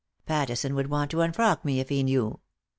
[0.25, 2.39] "Pattison would want to unfrock me if he knew.